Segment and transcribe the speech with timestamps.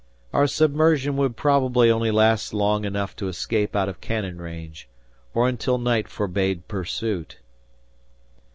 [0.33, 4.87] Our submersion would probably only last long enough to escape out of cannon range,
[5.35, 7.37] or until night forbade pursuit.